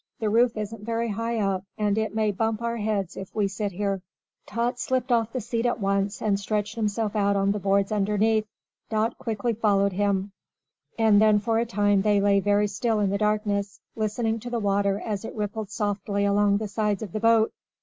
[0.19, 3.71] The roof isn't very high up, and it may bump our heads if we sit
[3.71, 4.01] here."
[4.47, 8.47] Tot slipped off the seat at once and stretched himself out on the boards underneath.
[8.89, 10.31] Dot quickly followed him,
[10.97, 14.57] and then for a time they lay very still in the darkness, listening to the
[14.57, 17.53] water as it rippled softly along the sides of the boat.